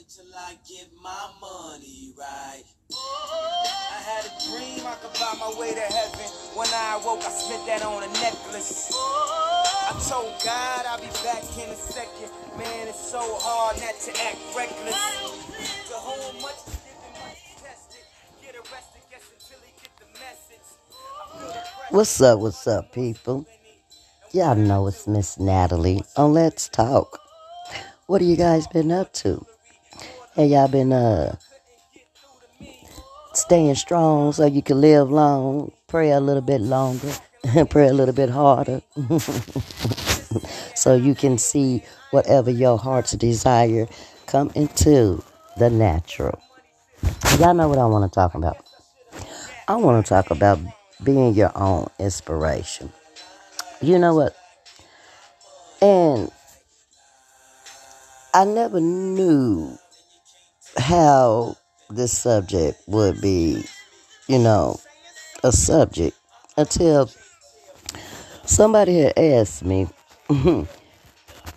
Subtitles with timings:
[0.00, 2.62] wait till I get my money right.
[2.90, 6.26] I had a dream I could buy my way to heaven.
[6.54, 8.90] When I awoke, I spent that on a necklace.
[8.94, 12.30] I told God I'll be back in a second.
[12.56, 14.96] Man, it's so hard not to act reckless.
[15.88, 16.54] To whom much.
[21.90, 23.46] What's up, what's up, people?
[24.32, 27.20] Y'all know it's Miss Natalie on Let's Talk.
[28.06, 29.44] What have you guys been up to?
[30.36, 31.34] Have y'all been uh
[33.32, 37.12] staying strong so you can live long, pray a little bit longer,
[37.70, 38.80] pray a little bit harder,
[40.76, 43.88] so you can see whatever your heart's desire
[44.26, 45.20] come into
[45.56, 46.40] the natural.
[47.40, 48.56] Y'all know what I want to talk about.
[49.66, 50.60] I want to talk about
[51.02, 52.92] being your own inspiration.
[53.82, 54.36] You know what?
[55.82, 56.30] And
[58.32, 59.76] I never knew
[60.76, 61.56] how
[61.88, 63.64] this subject would be,
[64.28, 64.78] you know,
[65.42, 66.16] a subject
[66.56, 67.10] until
[68.44, 69.88] somebody had asked me,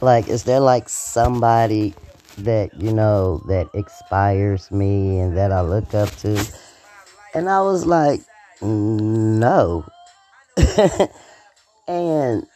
[0.00, 1.94] like, is there like somebody
[2.38, 6.44] that, you know, that inspires me and that I look up to?
[7.34, 8.20] And I was like,
[8.60, 9.84] no.
[11.88, 12.46] and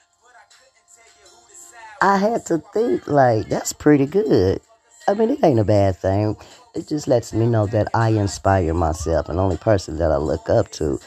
[2.01, 4.61] I had to think, like, that's pretty good.
[5.07, 6.37] I mean, it ain't a bad thing.
[6.75, 10.49] It just lets me know that I inspire myself and only person that I look
[10.49, 10.99] up to.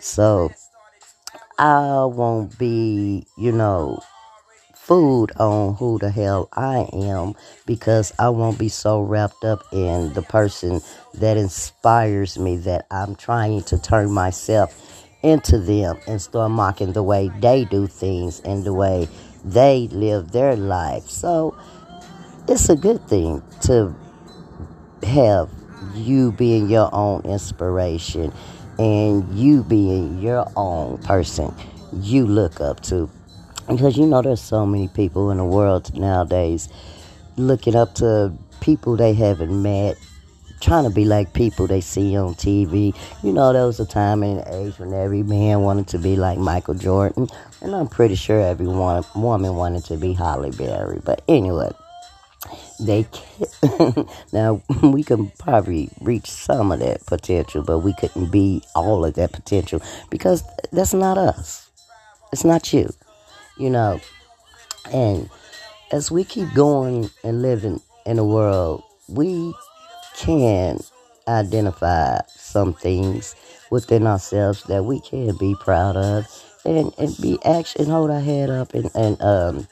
[0.00, 0.50] So
[1.58, 4.02] I won't be, you know,
[4.74, 10.12] fooled on who the hell I am because I won't be so wrapped up in
[10.12, 10.80] the person
[11.14, 14.74] that inspires me that I'm trying to turn myself
[15.22, 19.08] into them and start mocking the way they do things and the way
[19.42, 21.08] they live their life.
[21.08, 21.56] So
[22.46, 23.94] it's a good thing to
[25.02, 25.50] have
[25.94, 28.32] you being your own inspiration
[28.78, 31.54] and you being your own person
[32.00, 33.08] you look up to.
[33.68, 36.68] Because you know, there's so many people in the world nowadays
[37.36, 39.96] looking up to people they haven't met,
[40.60, 42.94] trying to be like people they see on TV.
[43.22, 46.38] You know, there was a time and age when every man wanted to be like
[46.38, 47.28] Michael Jordan,
[47.62, 51.00] and I'm pretty sure every one, woman wanted to be Halle Berry.
[51.02, 51.72] But anyway,
[52.80, 58.62] they can now we can probably reach some of that potential, but we couldn't be
[58.74, 59.80] all of that potential
[60.10, 60.42] because
[60.72, 61.70] that's not us.
[62.32, 62.90] It's not you,
[63.58, 64.00] you know.
[64.92, 65.30] And
[65.92, 69.54] as we keep going and living in the world, we
[70.16, 70.80] can
[71.28, 73.34] identify some things
[73.70, 76.26] within ourselves that we can be proud of
[76.64, 79.66] and, and be action hold our head up and, and um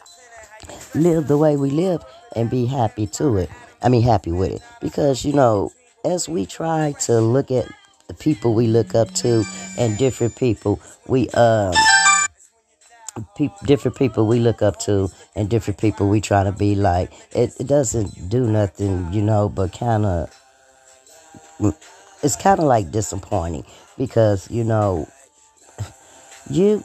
[0.94, 2.02] live the way we live
[2.36, 3.50] and be happy to it.
[3.82, 4.62] I mean, happy with it.
[4.80, 5.72] Because, you know,
[6.04, 7.66] as we try to look at
[8.08, 9.44] the people we look up to
[9.78, 11.74] and different people, we, um,
[13.36, 17.12] pe- different people we look up to and different people we try to be like,
[17.32, 20.30] it, it doesn't do nothing, you know, but kind of,
[22.22, 23.64] it's kind of like disappointing
[23.98, 25.08] because, you know,
[26.50, 26.84] you,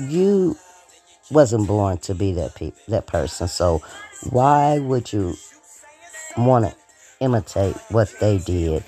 [0.00, 0.56] you
[1.30, 3.48] wasn't born to be that pe- that person.
[3.48, 3.82] So
[4.30, 5.34] why would you
[6.36, 6.74] want to
[7.20, 8.82] imitate what they did?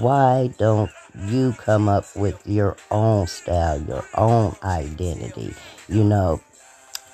[0.00, 0.90] Why don't
[1.26, 5.54] you come up with your own style, your own identity?
[5.88, 6.40] You know,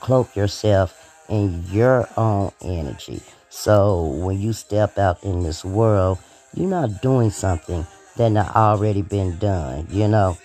[0.00, 3.22] cloak yourself in your own energy.
[3.50, 6.18] So when you step out in this world,
[6.54, 7.86] you're not doing something
[8.16, 10.36] that not already been done, you know?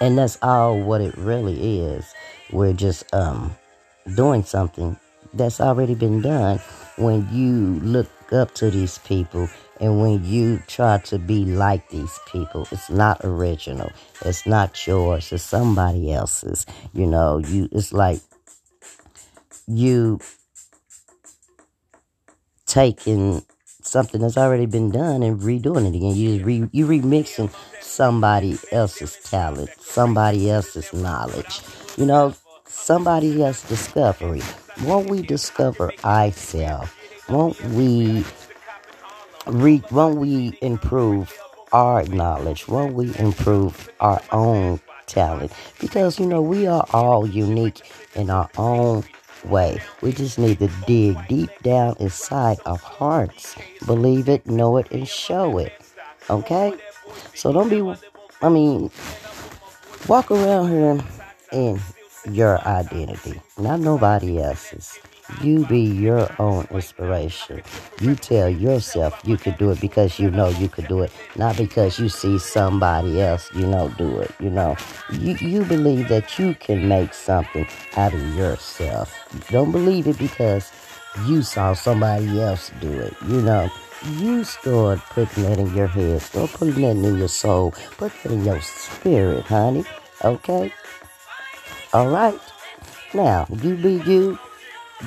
[0.00, 2.04] And that's all what it really is.
[2.52, 3.56] We're just um
[4.14, 4.96] doing something
[5.32, 6.60] that's already been done.
[6.96, 9.48] When you look up to these people
[9.80, 13.90] and when you try to be like these people it's not original.
[14.24, 15.32] It's not yours.
[15.32, 16.66] It's somebody else's.
[16.92, 18.20] You know you it's like
[19.66, 20.20] you
[22.66, 23.44] taking
[23.82, 26.14] something that's already been done and redoing it again.
[26.14, 27.52] You re, you remixing
[27.94, 31.60] somebody else's talent somebody else's knowledge.
[31.96, 32.34] You know
[32.66, 34.42] somebody else's discovery.
[34.82, 36.90] Won't we discover ourselves?
[37.28, 38.24] Won't we
[39.46, 41.38] re, won't we improve
[41.72, 42.66] our knowledge?
[42.66, 45.52] Won't we improve our own talent?
[45.80, 47.82] Because you know we are all unique
[48.16, 49.04] in our own
[49.44, 49.80] way.
[50.02, 53.54] We just need to dig deep down inside our hearts
[53.86, 55.72] believe it know it and show it.
[56.28, 56.72] Okay
[57.34, 57.82] so don't be
[58.42, 58.90] i mean
[60.08, 60.98] walk around here
[61.52, 61.80] in
[62.30, 64.98] your identity not nobody else's
[65.42, 67.62] You be your own inspiration.
[68.00, 71.56] You tell yourself you could do it because you know you could do it, not
[71.56, 74.30] because you see somebody else, you know, do it.
[74.38, 74.76] You know,
[75.10, 77.66] you, you believe that you can make something
[77.96, 79.14] out of yourself.
[79.48, 80.70] don't believe it because
[81.22, 83.14] you saw somebody else do it.
[83.26, 83.70] You know,
[84.16, 88.32] you start putting that in your head, start putting that in your soul, put it
[88.32, 89.84] in your spirit, honey.
[90.24, 90.72] Okay?
[91.92, 92.38] All right.
[93.14, 94.38] Now, you be you.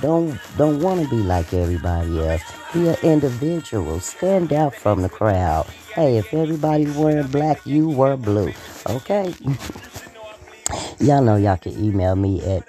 [0.01, 2.41] Don't don't want to be like everybody else.
[2.73, 3.99] Be an individual.
[3.99, 5.65] Stand out from the crowd.
[5.93, 8.53] Hey, if everybody's wearing black, you wear blue.
[8.87, 9.33] Okay?
[10.99, 12.67] y'all know y'all can email me at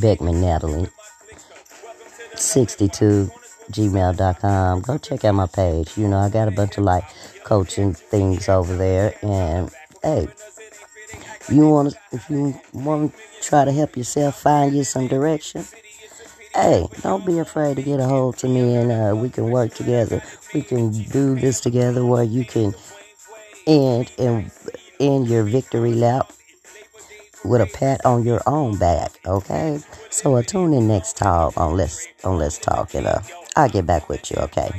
[0.00, 0.88] Beckman Natalie
[2.42, 3.30] 62
[3.70, 4.80] gmail.com.
[4.80, 5.96] Go check out my page.
[5.96, 7.04] You know, I got a bunch of like
[7.44, 9.14] coaching things over there.
[9.22, 9.70] And
[10.02, 10.28] hey,
[11.50, 15.64] you want to, if you want to try to help yourself find you some direction,
[16.54, 19.74] hey, don't be afraid to get a hold to me and uh, we can work
[19.74, 20.22] together.
[20.54, 22.74] We can do this together where you can
[23.66, 24.50] end and
[25.00, 26.32] end your victory lap
[27.44, 29.80] with a pat on your own back, okay?
[30.10, 33.20] So uh, tune in next time on Let's on Let's Talk and uh,
[33.56, 34.70] I'll get back with you, okay?